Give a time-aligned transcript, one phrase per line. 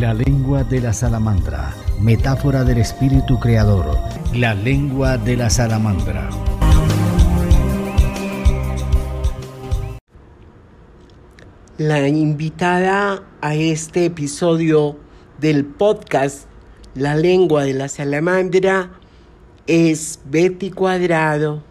[0.00, 3.98] La lengua de la salamandra, metáfora del espíritu creador.
[4.32, 6.30] La lengua de la salamandra.
[11.76, 14.96] La invitada a este episodio
[15.38, 16.46] del podcast
[16.94, 18.92] La lengua de la salamandra
[19.66, 21.62] es Betty Cuadrado.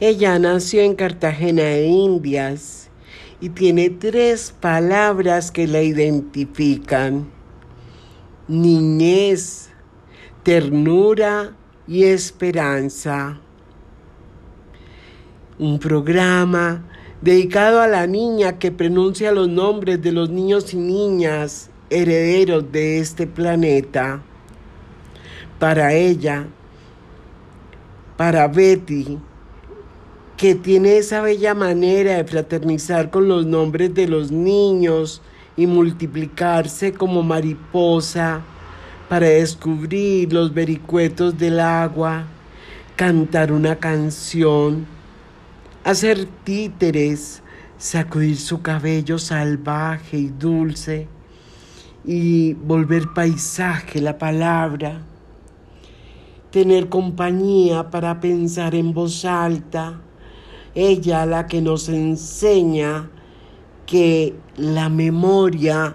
[0.00, 2.79] Ella nació en Cartagena de Indias
[3.40, 7.30] y tiene tres palabras que la identifican.
[8.48, 9.70] Niñez,
[10.42, 13.40] ternura y esperanza.
[15.58, 16.84] Un programa
[17.22, 22.98] dedicado a la niña que pronuncia los nombres de los niños y niñas herederos de
[22.98, 24.22] este planeta.
[25.58, 26.46] Para ella,
[28.16, 29.18] para Betty,
[30.40, 35.20] que tiene esa bella manera de fraternizar con los nombres de los niños
[35.54, 38.40] y multiplicarse como mariposa
[39.10, 42.24] para descubrir los vericuetos del agua,
[42.96, 44.86] cantar una canción
[45.84, 47.42] hacer títeres,
[47.76, 51.06] sacudir su cabello salvaje y dulce
[52.02, 55.02] y volver paisaje la palabra,
[56.50, 60.00] tener compañía para pensar en voz alta,
[60.74, 63.08] ella la que nos enseña
[63.86, 65.94] que la memoria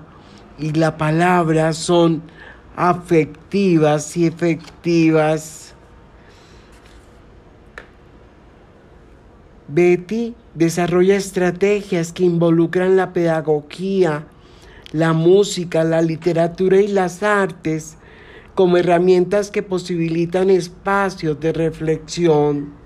[0.59, 2.21] y la palabra son
[2.75, 5.65] afectivas y efectivas
[9.67, 14.27] Betty desarrolla estrategias que involucran la pedagogía,
[14.91, 17.97] la música, la literatura y las artes
[18.53, 22.84] como herramientas que posibilitan espacios de reflexión.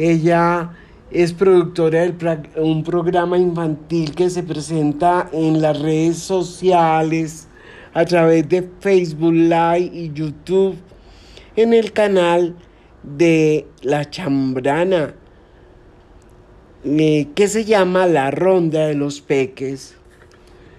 [0.00, 0.70] Ella
[1.10, 7.48] es productora de un programa infantil que se presenta en las redes sociales
[7.92, 10.78] a través de Facebook Live y YouTube
[11.54, 12.56] en el canal
[13.02, 15.14] de La Chambrana
[16.82, 19.96] eh, que se llama La Ronda de los Peques.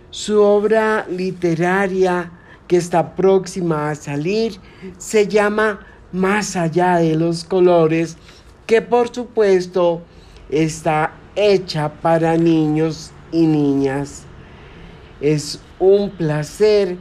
[0.10, 2.32] Su obra literaria
[2.68, 4.54] que está próxima a salir
[4.98, 8.18] se llama Más allá de los colores,
[8.66, 10.02] que por supuesto
[10.50, 14.26] está hecha para niños y niñas.
[15.20, 16.98] Es un placer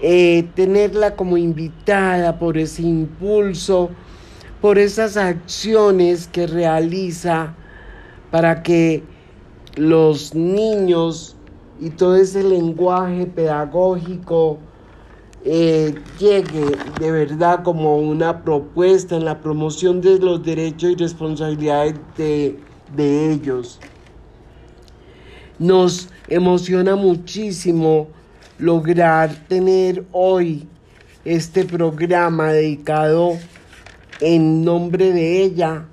[0.00, 3.90] eh, tenerla como invitada por ese impulso,
[4.60, 7.54] por esas acciones que realiza
[8.30, 9.02] para que
[9.76, 11.36] los niños
[11.80, 14.58] y todo ese lenguaje pedagógico
[15.44, 21.96] eh, llegue de verdad como una propuesta en la promoción de los derechos y responsabilidades
[22.16, 22.58] de,
[22.96, 23.78] de ellos.
[25.58, 28.08] Nos emociona muchísimo
[28.58, 30.66] lograr tener hoy
[31.24, 33.32] este programa dedicado
[34.20, 35.86] en nombre de ella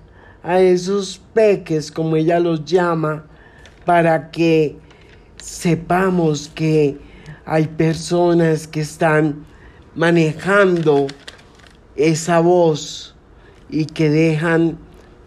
[0.43, 3.25] a esos peques, como ella los llama,
[3.85, 4.77] para que
[5.37, 6.97] sepamos que
[7.51, 9.45] hay personas que están
[9.93, 11.07] manejando
[11.97, 13.13] esa voz
[13.69, 14.77] y que dejan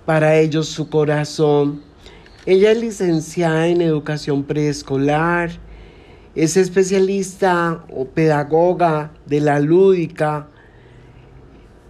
[0.07, 1.83] para ellos su corazón.
[2.47, 5.51] Ella es licenciada en educación preescolar,
[6.35, 10.49] es especialista o pedagoga de la lúdica,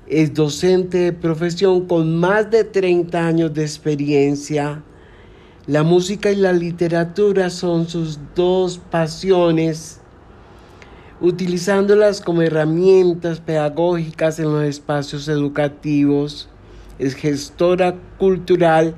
[0.09, 4.83] es docente de profesión con más de 30 años de experiencia.
[5.69, 10.01] La música y la literatura son sus dos pasiones,
[11.21, 16.49] utilizándolas como herramientas pedagógicas en los espacios educativos.
[16.99, 18.95] Es gestora cultural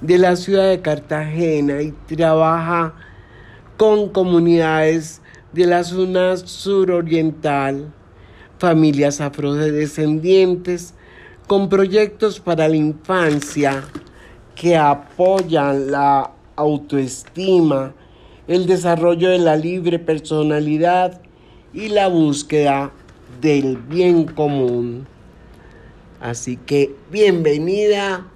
[0.00, 2.94] de la ciudad de Cartagena y trabaja
[3.76, 5.20] con comunidades
[5.52, 7.92] de la zona suroriental
[8.60, 10.94] familias afrodescendientes
[11.46, 13.82] con proyectos para la infancia
[14.54, 17.94] que apoyan la autoestima,
[18.46, 21.20] el desarrollo de la libre personalidad
[21.72, 22.90] y la búsqueda
[23.40, 25.06] del bien común.
[26.20, 28.26] Así que bienvenida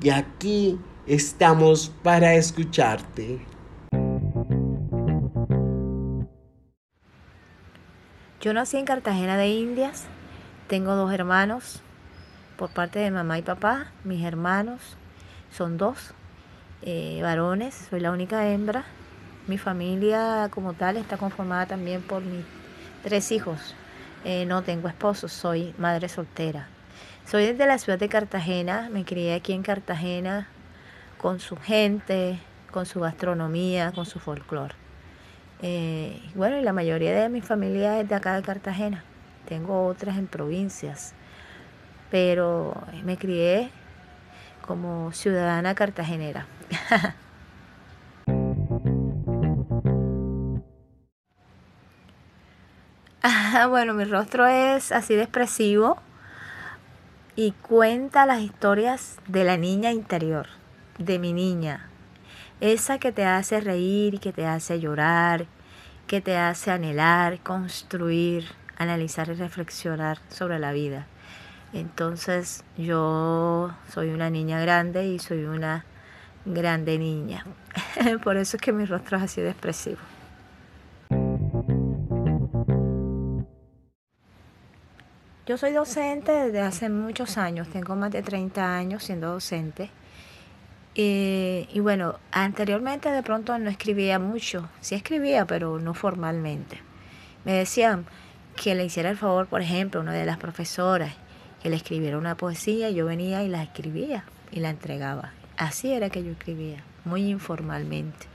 [0.00, 3.40] y aquí estamos para escucharte.
[8.40, 10.04] Yo nací en Cartagena de Indias,
[10.66, 11.80] tengo dos hermanos
[12.56, 13.92] por parte de mamá y papá.
[14.04, 14.80] Mis hermanos
[15.50, 16.12] son dos
[16.82, 18.84] eh, varones, soy la única hembra.
[19.46, 22.44] Mi familia como tal está conformada también por mis
[23.02, 23.74] tres hijos.
[24.24, 26.68] Eh, no tengo esposo, soy madre soltera.
[27.26, 30.48] Soy desde la ciudad de Cartagena, me crié aquí en Cartagena
[31.18, 32.38] con su gente,
[32.70, 34.74] con su gastronomía, con su folclore.
[35.62, 39.04] Eh, bueno, y la mayoría de mi familia es de acá de Cartagena.
[39.48, 41.14] Tengo otras en provincias,
[42.10, 43.70] pero me crié
[44.66, 46.46] como ciudadana cartagenera.
[53.68, 55.96] bueno, mi rostro es así de expresivo
[57.36, 60.48] y cuenta las historias de la niña interior,
[60.98, 61.88] de mi niña.
[62.60, 65.46] Esa que te hace reír, que te hace llorar,
[66.06, 68.44] que te hace anhelar, construir,
[68.76, 71.06] analizar y reflexionar sobre la vida.
[71.72, 75.84] Entonces yo soy una niña grande y soy una
[76.44, 77.46] grande niña.
[78.24, 80.00] Por eso es que mi rostro es así de expresivo.
[85.44, 89.90] Yo soy docente desde hace muchos años, tengo más de 30 años siendo docente.
[90.94, 96.78] Eh, y bueno, anteriormente de pronto no escribía mucho, sí escribía, pero no formalmente.
[97.44, 98.06] Me decían
[98.54, 101.12] que le hiciera el favor, por ejemplo, una de las profesoras,
[101.60, 104.22] que le escribiera una poesía, yo venía y la escribía
[104.52, 105.32] y la entregaba.
[105.56, 108.26] Así era que yo escribía, muy informalmente.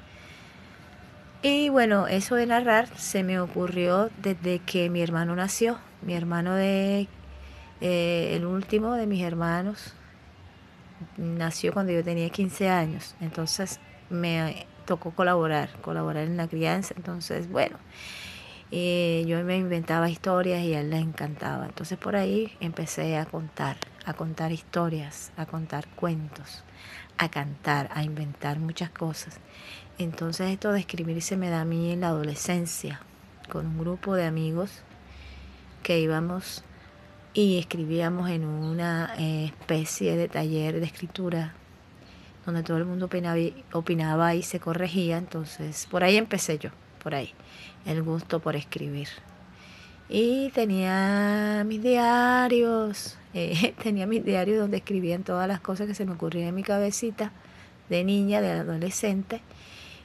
[1.43, 5.77] Y bueno, eso de narrar se me ocurrió desde que mi hermano nació.
[6.01, 7.07] Mi hermano de,
[7.79, 9.93] eh, el último de mis hermanos,
[11.15, 13.15] nació cuando yo tenía 15 años.
[13.21, 13.79] Entonces
[14.09, 16.95] me tocó colaborar, colaborar en la crianza.
[16.97, 17.77] Entonces, bueno,
[18.71, 21.65] eh, yo me inventaba historias y a él le encantaba.
[21.67, 26.63] Entonces por ahí empecé a contar, a contar historias, a contar cuentos,
[27.19, 29.39] a cantar, a inventar muchas cosas.
[29.99, 33.01] Entonces esto de escribir se me da a mí en la adolescencia,
[33.49, 34.83] con un grupo de amigos
[35.81, 36.63] que íbamos
[37.33, 41.53] y escribíamos en una eh, especie de taller de escritura
[42.45, 43.09] donde todo el mundo
[43.73, 45.17] opinaba, y se corregía.
[45.17, 46.69] Entonces por ahí empecé yo,
[47.03, 47.33] por ahí,
[47.85, 49.09] el gusto por escribir.
[50.09, 56.05] Y tenía mis diarios, eh, tenía mis diarios donde escribían todas las cosas que se
[56.05, 57.31] me ocurrían en mi cabecita
[57.89, 59.41] de niña, de adolescente.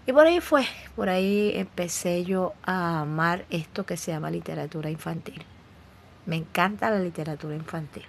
[0.04, 0.66] Y por ahí fue,
[0.96, 5.44] por ahí empecé yo a amar esto que se llama literatura infantil.
[6.26, 8.04] Me encanta la literatura infantil,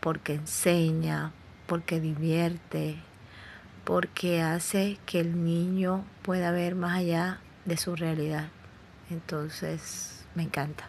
[0.00, 1.32] porque enseña,
[1.66, 2.96] porque divierte,
[3.84, 8.48] porque hace que el niño pueda ver más allá de su realidad.
[9.10, 10.88] Entonces, me encanta.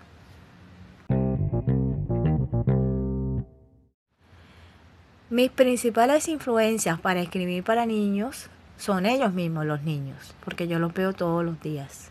[5.30, 10.94] Mis principales influencias para escribir para niños son ellos mismos los niños, porque yo los
[10.94, 12.10] veo todos los días.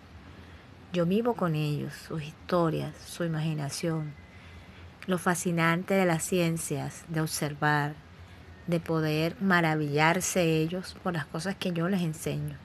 [0.92, 4.12] Yo vivo con ellos, sus historias, su imaginación,
[5.06, 7.94] lo fascinante de las ciencias, de observar,
[8.66, 12.56] de poder maravillarse ellos por las cosas que yo les enseño.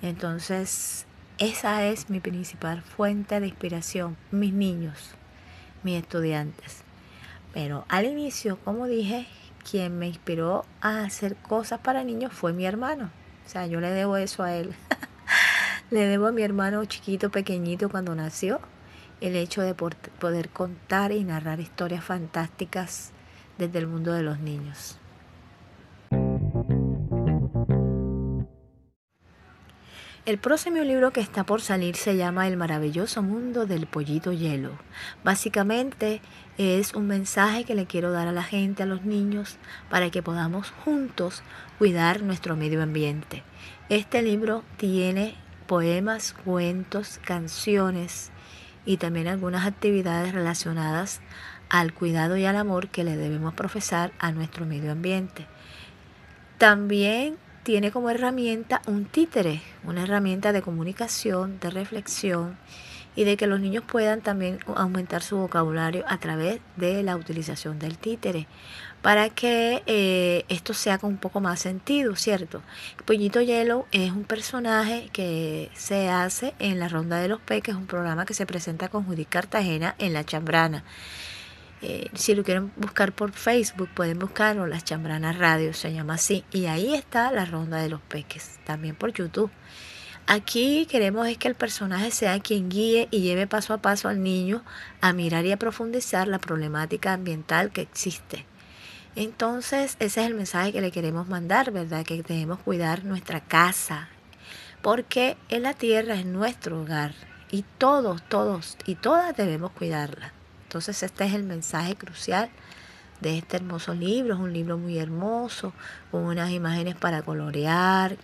[0.00, 1.06] Entonces,
[1.38, 5.10] esa es mi principal fuente de inspiración, mis niños,
[5.82, 6.82] mis estudiantes.
[7.52, 9.26] Pero al inicio, como dije,
[9.70, 13.10] quien me inspiró a hacer cosas para niños fue mi hermano.
[13.52, 14.72] Sea, yo le debo eso a él.
[15.90, 18.60] le debo a mi hermano chiquito, pequeñito, cuando nació,
[19.20, 23.10] el hecho de poder contar y narrar historias fantásticas
[23.58, 24.96] desde el mundo de los niños.
[30.24, 34.78] El próximo libro que está por salir se llama El maravilloso mundo del pollito hielo.
[35.24, 36.20] Básicamente
[36.58, 39.56] es un mensaje que le quiero dar a la gente, a los niños,
[39.90, 41.42] para que podamos juntos
[41.76, 43.42] cuidar nuestro medio ambiente.
[43.88, 45.34] Este libro tiene
[45.66, 48.30] poemas, cuentos, canciones
[48.86, 51.20] y también algunas actividades relacionadas
[51.68, 55.46] al cuidado y al amor que le debemos profesar a nuestro medio ambiente.
[56.58, 62.56] También tiene como herramienta un títere, una herramienta de comunicación, de reflexión
[63.14, 67.78] y de que los niños puedan también aumentar su vocabulario a través de la utilización
[67.78, 68.46] del títere
[69.02, 72.62] para que eh, esto sea con un poco más sentido, ¿cierto?
[73.04, 77.86] Pollito Yellow es un personaje que se hace en la Ronda de los Peques, un
[77.86, 80.84] programa que se presenta con Judith Cartagena en La Chambrana.
[81.82, 86.44] Eh, si lo quieren buscar por Facebook, pueden buscarlo, Las Chambranas Radio, se llama así.
[86.52, 89.50] Y ahí está la Ronda de los Peques, también por YouTube.
[90.28, 94.22] Aquí queremos es que el personaje sea quien guíe y lleve paso a paso al
[94.22, 94.62] niño
[95.00, 98.46] a mirar y a profundizar la problemática ambiental que existe.
[99.16, 102.04] Entonces, ese es el mensaje que le queremos mandar, ¿verdad?
[102.04, 104.08] Que debemos cuidar nuestra casa,
[104.80, 107.12] porque en la tierra es nuestro hogar
[107.50, 110.32] y todos, todos y todas debemos cuidarla.
[110.72, 112.48] Entonces este es el mensaje crucial
[113.20, 114.32] de este hermoso libro.
[114.32, 115.74] Es un libro muy hermoso,
[116.10, 118.16] con unas imágenes para colorear,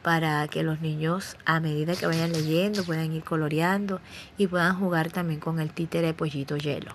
[0.00, 4.00] para que los niños a medida que vayan leyendo puedan ir coloreando
[4.38, 6.94] y puedan jugar también con el títere de pollito hielo.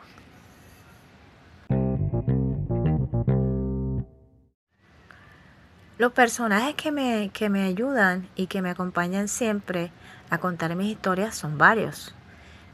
[5.98, 9.92] Los personajes que me, que me ayudan y que me acompañan siempre
[10.30, 12.16] a contar mis historias son varios.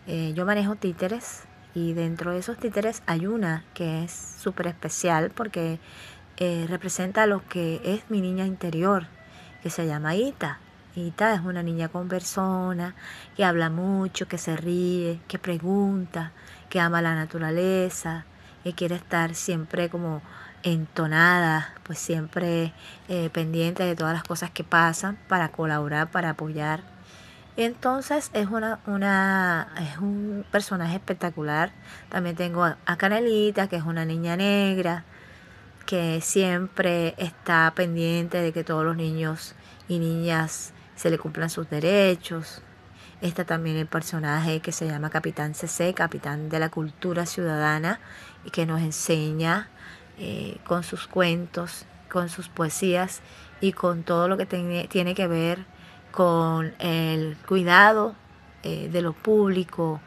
[0.05, 5.31] Eh, yo manejo títeres y dentro de esos títeres hay una que es súper especial
[5.33, 5.79] porque
[6.37, 9.07] eh, representa lo que es mi niña interior,
[9.61, 10.59] que se llama Ita.
[10.95, 12.95] Ita es una niña conversona,
[13.37, 16.31] que habla mucho, que se ríe, que pregunta,
[16.69, 18.25] que ama la naturaleza,
[18.63, 20.21] que quiere estar siempre como
[20.63, 22.73] entonada, pues siempre
[23.07, 26.90] eh, pendiente de todas las cosas que pasan para colaborar, para apoyar.
[27.57, 31.71] Entonces es una, una es un personaje espectacular.
[32.09, 35.03] También tengo a Canelita, que es una niña negra,
[35.85, 39.55] que siempre está pendiente de que todos los niños
[39.87, 42.61] y niñas se le cumplan sus derechos.
[43.21, 47.99] Está también el personaje que se llama Capitán CC, Capitán de la Cultura Ciudadana,
[48.45, 49.69] y que nos enseña
[50.17, 53.21] eh, con sus cuentos, con sus poesías
[53.59, 55.65] y con todo lo que tiene, que ver
[56.11, 58.15] con el cuidado
[58.63, 60.01] eh, de lo público,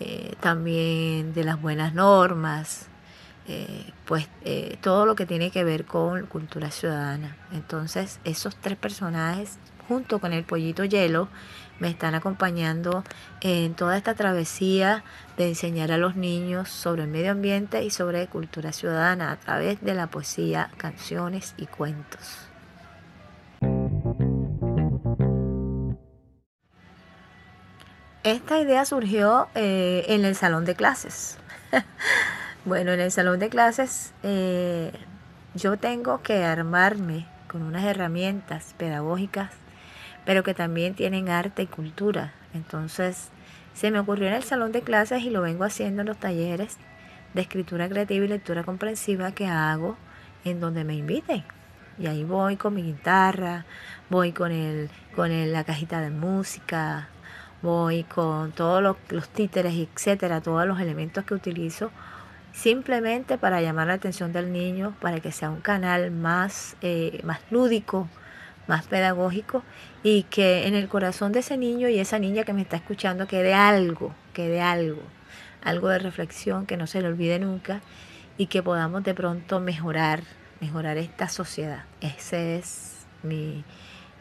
[0.00, 2.88] eh, también de las buenas normas,
[4.06, 4.28] pues
[4.80, 7.36] todo lo que tiene que ver con cultura ciudadana.
[7.52, 11.28] Entonces esos tres personajes junto con el pollito hielo
[11.78, 13.02] me están acompañando
[13.40, 15.02] en toda esta travesía
[15.36, 19.80] de enseñar a los niños sobre el medio ambiente y sobre cultura ciudadana a través
[19.82, 22.51] de la poesía, canciones y cuentos.
[28.24, 31.38] Esta idea surgió eh, en el salón de clases.
[32.64, 34.92] bueno, en el salón de clases eh,
[35.54, 39.50] yo tengo que armarme con unas herramientas pedagógicas
[40.24, 42.32] pero que también tienen arte y cultura.
[42.54, 43.30] Entonces,
[43.74, 46.76] se me ocurrió en el salón de clases y lo vengo haciendo en los talleres
[47.34, 49.96] de escritura creativa y lectura comprensiva que hago
[50.44, 51.44] en donde me inviten.
[51.98, 53.64] Y ahí voy con mi guitarra,
[54.10, 57.08] voy con, el, con la cajita de música,
[57.62, 61.90] voy con todos los, los títeres, etcétera, todos los elementos que utilizo
[62.52, 67.40] simplemente para llamar la atención del niño, para que sea un canal más, eh, más
[67.50, 68.08] lúdico,
[68.66, 69.62] más pedagógico
[70.02, 73.26] y que en el corazón de ese niño y esa niña que me está escuchando
[73.26, 75.02] quede algo, quede algo,
[75.62, 77.80] algo de reflexión que no se le olvide nunca
[78.36, 80.22] y que podamos de pronto mejorar,
[80.60, 81.84] mejorar esta sociedad.
[82.00, 83.64] Ese es mi,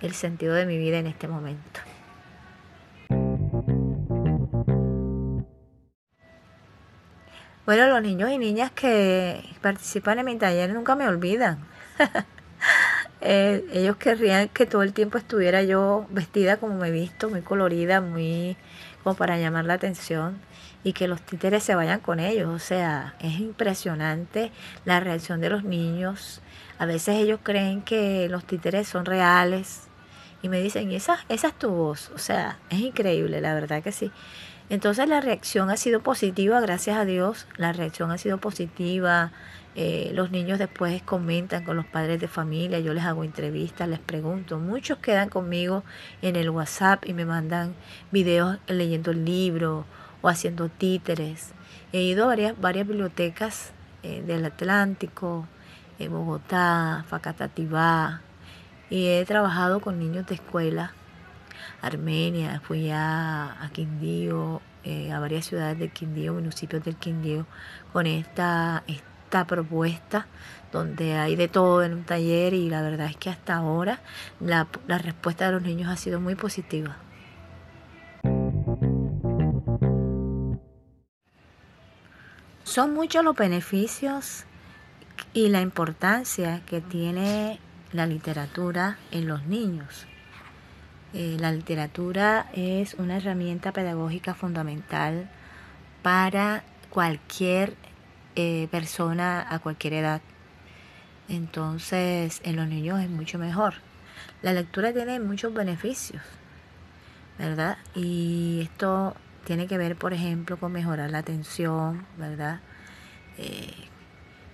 [0.01, 1.81] el sentido de mi vida en este momento.
[7.72, 11.58] Bueno, los niños y niñas que participan en mi taller nunca me olvidan.
[13.22, 17.42] Eh, ellos querrían que todo el tiempo estuviera yo vestida como me he visto, muy
[17.42, 18.58] colorida, muy
[19.04, 20.40] como para llamar la atención
[20.84, 22.50] y que los títeres se vayan con ellos.
[22.50, 24.51] O sea, es impresionante
[24.86, 26.42] la reacción de los niños.
[26.80, 29.84] A veces ellos creen que los títeres son reales
[30.42, 32.12] y me dicen, esa, esa es tu voz.
[32.16, 34.12] O sea, es increíble, la verdad que sí.
[34.72, 37.46] Entonces la reacción ha sido positiva, gracias a Dios.
[37.58, 39.34] La reacción ha sido positiva.
[39.75, 44.00] Eh, los niños después comentan con los padres de familia, yo les hago entrevistas, les
[44.00, 44.60] pregunto.
[44.60, 45.84] Muchos quedan conmigo
[46.22, 47.75] en el WhatsApp y me mandan
[48.12, 49.84] videos leyendo el libro
[50.22, 51.51] o haciendo títeres.
[51.92, 53.74] He ido a varias, varias bibliotecas
[54.04, 55.50] eh, del Atlántico,
[56.00, 58.22] en Bogotá, Facatativá,
[58.90, 60.94] y he trabajado con niños de escuela.
[61.82, 67.46] Armenia, fui a, a Quindío, eh, a varias ciudades del Quindío, municipios del Quindío,
[67.94, 70.27] con esta, esta esta propuesta
[70.74, 74.01] donde hay de todo en un taller y la verdad es que hasta ahora
[74.41, 76.98] la, la respuesta de los niños ha sido muy positiva.
[82.65, 84.44] Son muchos los beneficios
[85.34, 87.58] y la importancia que tiene
[87.94, 90.08] la literatura en los niños.
[91.13, 95.30] Eh, la literatura es una herramienta pedagógica fundamental
[96.03, 97.75] para cualquier
[98.36, 100.22] eh, persona a cualquier edad.
[101.27, 103.75] Entonces, en los niños es mucho mejor.
[104.41, 106.22] La lectura tiene muchos beneficios,
[107.38, 107.77] ¿verdad?
[107.94, 109.15] Y esto
[109.46, 112.62] tiene que ver, por ejemplo, con mejorar la atención, ¿verdad?
[113.38, 113.74] Eh,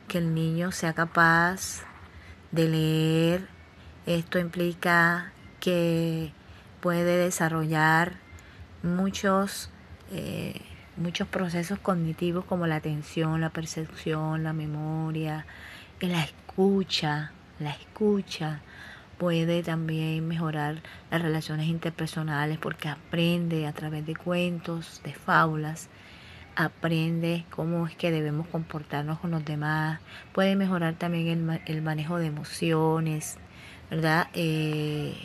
[0.07, 1.83] que el niño sea capaz
[2.51, 3.47] de leer.
[4.05, 6.31] Esto implica que
[6.87, 8.13] puede desarrollar
[8.81, 9.69] muchos
[10.09, 10.61] eh,
[10.95, 15.45] muchos procesos cognitivos como la atención, la percepción, la memoria,
[15.99, 18.61] la escucha, la escucha,
[19.17, 25.89] puede también mejorar las relaciones interpersonales porque aprende a través de cuentos, de fábulas,
[26.55, 29.99] aprende cómo es que debemos comportarnos con los demás,
[30.31, 33.37] puede mejorar también el, manejo de emociones,
[33.89, 34.29] ¿verdad?
[34.33, 35.17] Eh,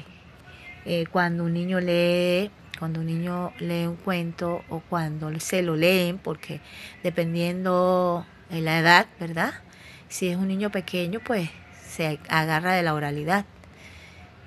[0.84, 5.76] eh, cuando un niño lee, cuando un niño lee un cuento o cuando se lo
[5.76, 6.60] leen, porque
[7.02, 9.54] dependiendo de la edad, ¿verdad?
[10.08, 11.48] Si es un niño pequeño, pues
[11.86, 13.44] se agarra de la oralidad.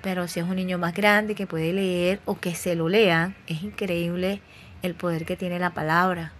[0.02, 3.34] Pero si es un niño más grande que puede leer o que se lo lean,
[3.46, 4.40] es increíble
[4.82, 6.32] el poder que tiene la palabra.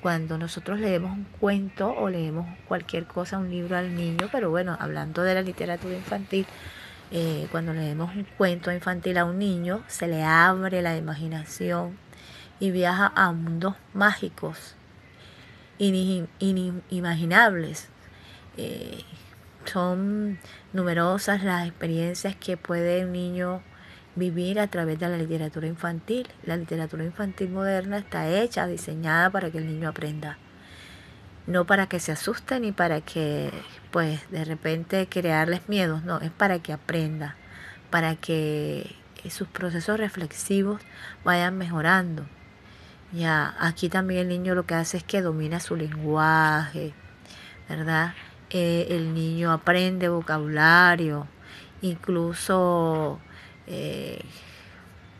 [0.00, 4.76] Cuando nosotros leemos un cuento o leemos cualquier cosa, un libro al niño, pero bueno,
[4.80, 6.46] hablando de la literatura infantil,
[7.10, 11.96] eh, cuando leemos un cuento infantil a un niño, se le abre la imaginación
[12.60, 14.74] y viaja a mundos mágicos,
[15.78, 17.88] inimaginables.
[18.56, 19.04] Eh,
[19.64, 20.38] son
[20.72, 23.62] numerosas las experiencias que puede un niño
[24.16, 26.28] vivir a través de la literatura infantil.
[26.44, 30.38] La literatura infantil moderna está hecha, diseñada para que el niño aprenda.
[31.48, 33.50] No para que se asuste ni para que,
[33.90, 36.04] pues, de repente crearles miedos.
[36.04, 37.34] No, es para que aprenda,
[37.90, 38.94] para que
[39.30, 40.80] sus procesos reflexivos
[41.24, 42.26] vayan mejorando.
[43.12, 46.92] Ya, aquí también el niño lo que hace es que domina su lenguaje,
[47.68, 48.14] ¿verdad?
[48.50, 51.26] Eh, el niño aprende vocabulario,
[51.80, 53.18] incluso
[53.66, 54.20] eh,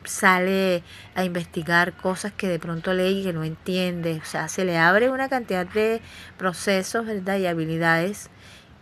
[0.08, 0.82] sale
[1.14, 4.20] a investigar cosas que de pronto lee y que no entiende.
[4.22, 6.00] O sea, se le abre una cantidad de
[6.36, 7.38] procesos ¿verdad?
[7.38, 8.30] y habilidades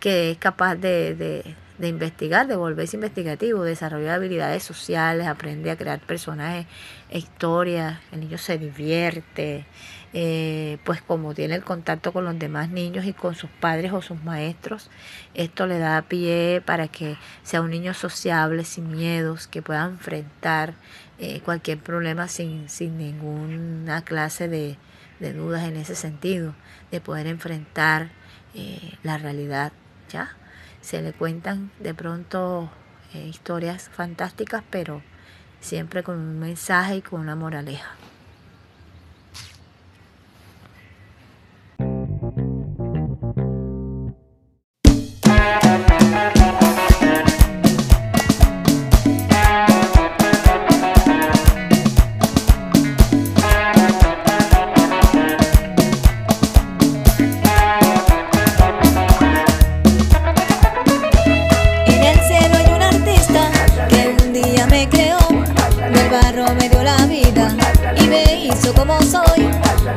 [0.00, 6.00] que es capaz de, de investigar, de volverse investigativo, desarrollar habilidades sociales, aprende a crear
[6.00, 6.66] personajes,
[7.11, 9.66] historias, el niño se divierte,
[10.18, 14.00] eh, pues como tiene el contacto con los demás niños y con sus padres o
[14.00, 14.88] sus maestros,
[15.35, 20.73] esto le da pie para que sea un niño sociable, sin miedos, que pueda enfrentar
[21.18, 24.78] eh, cualquier problema sin, sin ninguna clase de,
[25.35, 26.55] dudas en ese sentido,
[26.90, 28.09] de poder enfrentar
[28.55, 29.72] eh, la realidad,
[30.09, 30.31] ¿ya?
[30.81, 32.70] se le cuentan de pronto
[33.12, 35.02] historias fantásticas, pero
[35.61, 37.96] siempre con un mensaje y con una moraleja.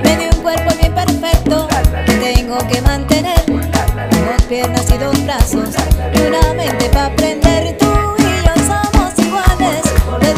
[0.03, 1.67] Me dio un cuerpo bien perfecto
[2.05, 3.45] que tengo que mantener.
[3.45, 5.69] Dos piernas y dos brazos
[6.13, 7.77] y una mente para aprender.
[7.77, 7.85] Tú
[8.17, 9.83] y yo somos iguales.
[10.21, 10.33] De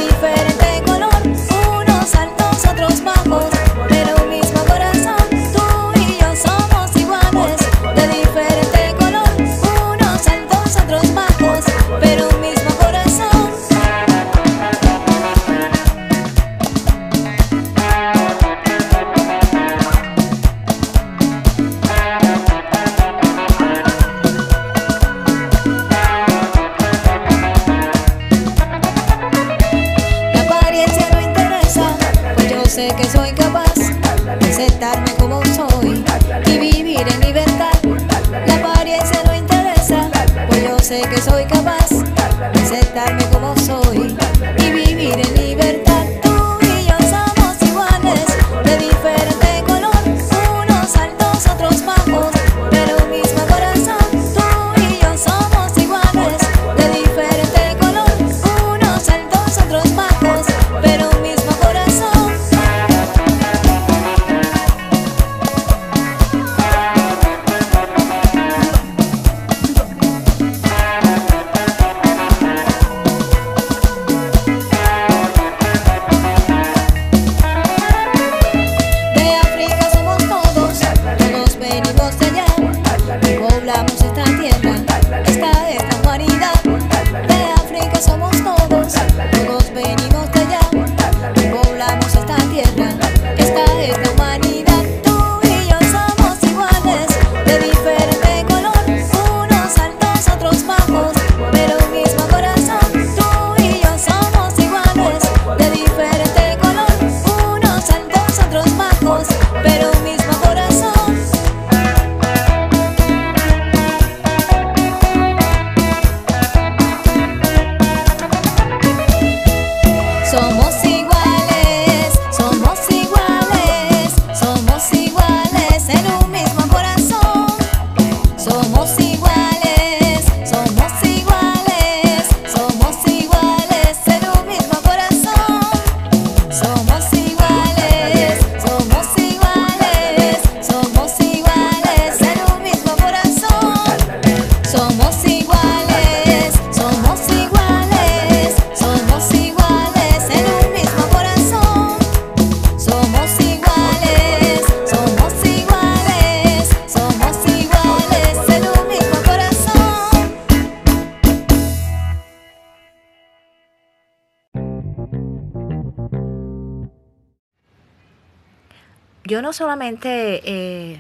[169.32, 171.00] yo no solamente eh,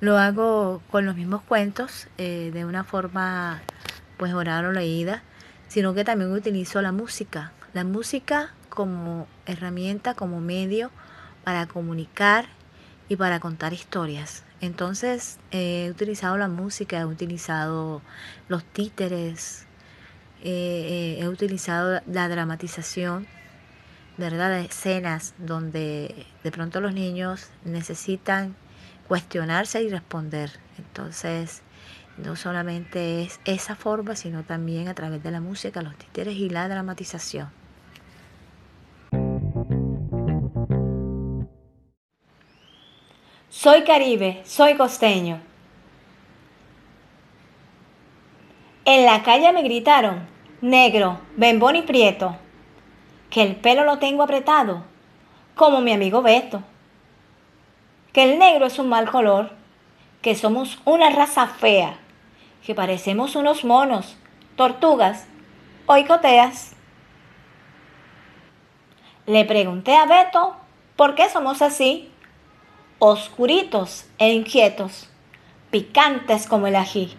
[0.00, 3.62] lo hago con los mismos cuentos eh, de una forma
[4.18, 5.22] pues oral o leída,
[5.66, 7.52] sino que también utilizo la música.
[7.72, 10.90] La música como herramienta, como medio
[11.42, 12.44] para comunicar
[13.08, 14.44] y para contar historias.
[14.60, 18.02] Entonces he utilizado la música, he utilizado
[18.48, 19.64] los títeres,
[20.44, 23.26] eh, he utilizado la dramatización,
[24.20, 24.60] ¿verdad?
[24.60, 28.54] Escenas donde de pronto los niños necesitan
[29.08, 30.52] cuestionarse y responder.
[30.78, 31.62] Entonces,
[32.16, 36.50] no solamente es esa forma, sino también a través de la música, los títeres y
[36.50, 37.48] la dramatización.
[43.48, 45.40] Soy caribe, soy costeño.
[48.84, 50.26] En la calle me gritaron,
[50.60, 52.36] negro, bembón y prieto,
[53.30, 54.84] que el pelo lo tengo apretado,
[55.54, 56.62] como mi amigo Beto
[58.12, 59.50] que el negro es un mal color,
[60.22, 61.96] que somos una raza fea,
[62.64, 64.16] que parecemos unos monos,
[64.56, 65.26] tortugas
[65.86, 66.72] o icoteas.
[69.26, 70.56] Le pregunté a Beto
[70.96, 72.10] por qué somos así,
[72.98, 75.08] oscuritos e inquietos,
[75.70, 77.16] picantes como el ají.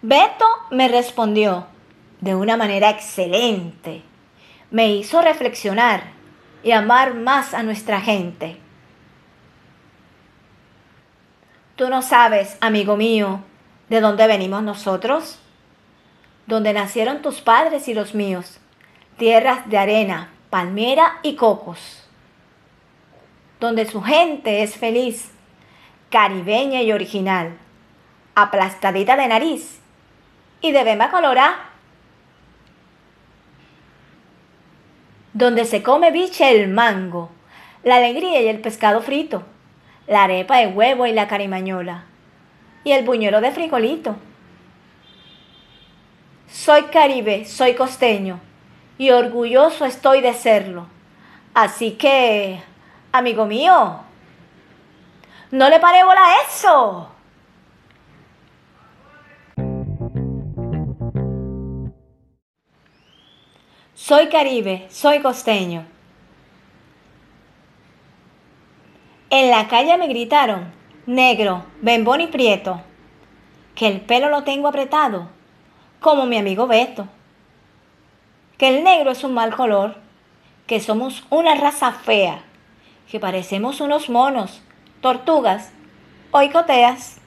[0.00, 1.66] Beto me respondió
[2.22, 4.00] de una manera excelente.
[4.70, 6.04] Me hizo reflexionar
[6.62, 8.56] y amar más a nuestra gente.
[11.74, 13.40] Tú no sabes, amigo mío,
[13.88, 15.40] de dónde venimos nosotros,
[16.46, 18.60] donde nacieron tus padres y los míos,
[19.18, 22.08] tierras de arena, palmera y cocos,
[23.58, 25.32] donde su gente es feliz,
[26.08, 27.58] caribeña y original,
[28.36, 29.80] aplastadita de nariz
[30.60, 31.71] y de bema colorada
[35.32, 37.30] donde se come biche el mango,
[37.84, 39.42] la alegría y el pescado frito,
[40.06, 42.04] la arepa de huevo y la carimañola,
[42.84, 44.16] y el buñuelo de frijolito.
[46.48, 48.40] Soy caribe, soy costeño,
[48.98, 50.86] y orgulloso estoy de serlo.
[51.54, 52.60] Así que,
[53.10, 54.00] amigo mío,
[55.50, 57.08] no le pare bola a eso.
[64.04, 65.86] Soy caribe, soy costeño.
[69.30, 70.72] En la calle me gritaron,
[71.06, 72.80] negro, bembón y prieto,
[73.76, 75.28] que el pelo lo tengo apretado,
[76.00, 77.06] como mi amigo Beto,
[78.58, 79.94] que el negro es un mal color,
[80.66, 82.42] que somos una raza fea,
[83.08, 84.62] que parecemos unos monos,
[85.00, 85.70] tortugas
[86.32, 87.20] o icoteas.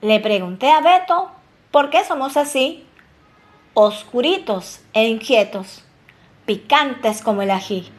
[0.00, 1.30] Le pregunté a Beto
[1.70, 2.86] por qué somos así
[3.74, 5.84] oscuritos e inquietos,
[6.44, 7.90] picantes como el ají.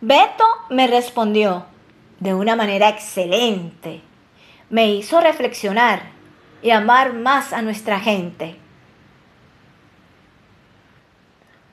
[0.00, 1.66] Beto me respondió
[2.20, 4.00] de una manera excelente.
[4.70, 6.02] Me hizo reflexionar
[6.62, 8.56] y amar más a nuestra gente.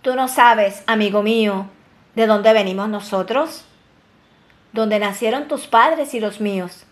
[0.01, 1.67] Tú no sabes, amigo mío,
[2.15, 3.65] de dónde venimos nosotros,
[4.71, 6.85] donde nacieron tus padres y los míos,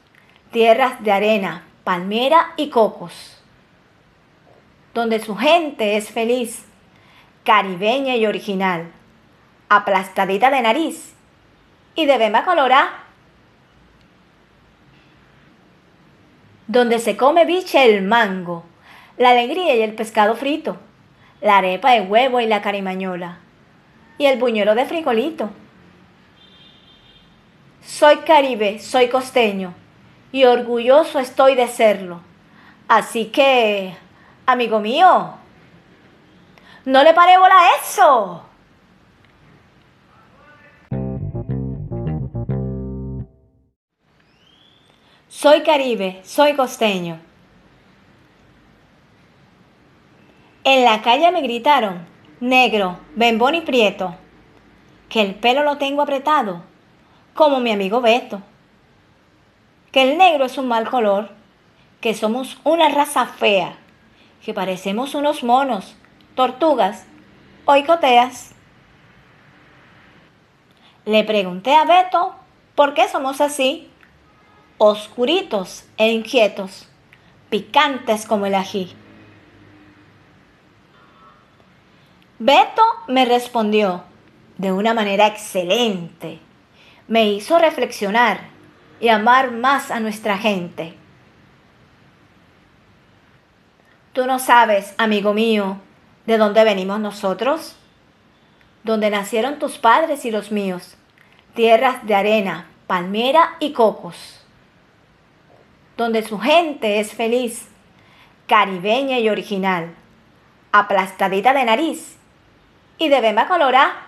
[0.52, 3.43] tierras de arena, palmera y cocos
[4.94, 6.66] donde su gente es feliz,
[7.44, 8.92] caribeña y original,
[9.70, 11.14] aplastadita de nariz
[11.96, 13.04] y de bema colorada,
[16.68, 18.64] donde se come biche el mango,
[19.18, 20.78] la alegría y el pescado frito,
[21.42, 23.40] la arepa de huevo y la carimañola,
[24.18, 25.50] y el buñuelo de frijolito.
[27.84, 29.74] Soy caribe, soy costeño,
[30.32, 32.22] y orgulloso estoy de serlo.
[32.88, 33.96] Así que
[34.46, 35.36] Amigo mío,
[36.84, 38.44] no le pare bola a eso.
[45.30, 47.22] Soy caribe, soy costeño.
[50.66, 52.06] En la calle me gritaron,
[52.42, 54.14] negro, bembón y prieto,
[55.08, 56.64] que el pelo lo tengo apretado,
[57.34, 58.42] como mi amigo Beto,
[59.94, 61.30] que el negro es un mal color,
[62.02, 63.78] que somos una raza fea
[64.44, 65.96] que parecemos unos monos,
[66.36, 67.06] tortugas
[67.66, 68.52] o icoteas.
[71.06, 72.36] Le pregunté a Beto
[72.76, 73.90] por qué somos así,
[74.78, 76.90] oscuritos e inquietos,
[77.50, 78.94] picantes como el ají.
[82.40, 84.04] Beto me respondió
[84.58, 86.40] de una manera excelente.
[87.08, 88.42] Me hizo reflexionar
[89.00, 90.98] y amar más a nuestra gente.
[94.14, 95.80] Tú no sabes, amigo mío,
[96.26, 97.76] ¿De dónde venimos nosotros?
[98.84, 100.96] Donde nacieron tus padres y los míos,
[101.54, 104.42] tierras de arena, palmera y cocos.
[105.98, 107.68] Donde su gente es feliz,
[108.48, 109.94] caribeña y original,
[110.72, 112.16] aplastadita de nariz
[112.98, 114.08] y de bema colorada.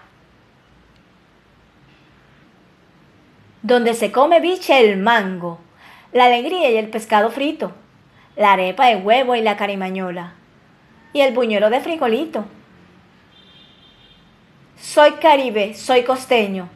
[3.62, 5.60] Donde se come biche el mango,
[6.14, 7.74] la alegría y el pescado frito,
[8.36, 10.34] la arepa de huevo y la carimañola,
[11.14, 12.46] y el buñuelo de frijolito.
[14.78, 16.70] Soy caribe, soy costeño,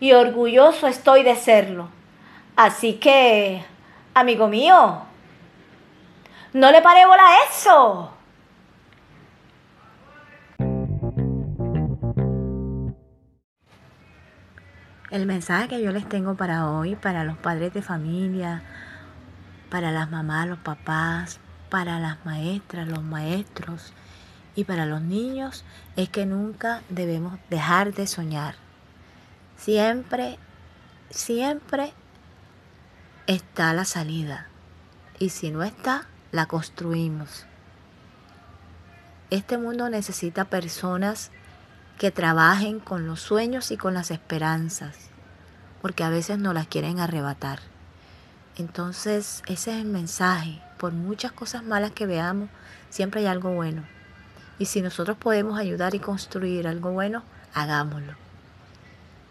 [0.00, 1.88] y orgulloso estoy de serlo.
[2.56, 3.62] Así que,
[4.14, 5.02] amigo mío,
[6.52, 8.12] no le pare bola a eso.
[15.10, 18.62] El mensaje que yo les tengo para hoy, para los padres de familia,
[19.70, 23.92] para las mamás, los papás, para las maestras, los maestros
[24.54, 25.64] y para los niños,
[25.96, 28.54] es que nunca debemos dejar de soñar.
[29.56, 30.38] Siempre,
[31.10, 31.92] siempre
[33.26, 34.46] está la salida.
[35.18, 37.44] Y si no está, la construimos.
[39.30, 41.30] Este mundo necesita personas
[41.98, 44.96] que trabajen con los sueños y con las esperanzas,
[45.82, 47.58] porque a veces no las quieren arrebatar.
[48.58, 50.60] Entonces, ese es el mensaje.
[50.78, 52.48] Por muchas cosas malas que veamos,
[52.90, 53.84] siempre hay algo bueno.
[54.58, 57.22] Y si nosotros podemos ayudar y construir algo bueno,
[57.54, 58.14] hagámoslo.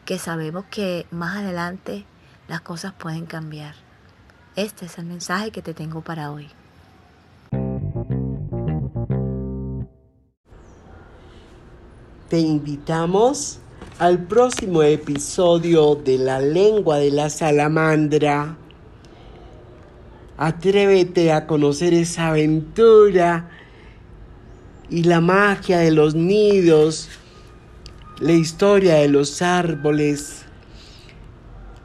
[0.06, 2.06] Que sabemos que más adelante
[2.48, 3.76] las cosas pueden cambiar.
[4.56, 6.48] Este es el mensaje que te tengo para hoy.
[12.30, 13.60] Te invitamos
[14.00, 18.58] al próximo episodio de La lengua de la salamandra.
[20.38, 23.50] Atrévete a conocer esa aventura
[24.90, 27.10] y la magia de los nidos,
[28.20, 30.44] la historia de los árboles,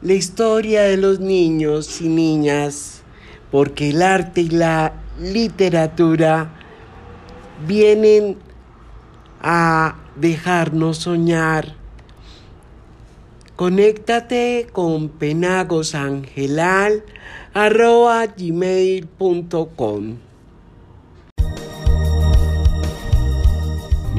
[0.03, 3.01] la historia de los niños y niñas,
[3.51, 6.53] porque el arte y la literatura
[7.67, 8.37] vienen
[9.41, 11.75] a dejarnos soñar.
[13.55, 15.09] Conéctate con
[17.53, 20.17] penagosangelal.gmail.com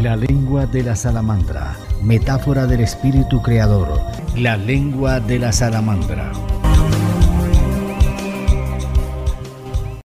[0.03, 4.01] La lengua de la salamandra, metáfora del espíritu creador,
[4.37, 6.33] la lengua de la salamandra.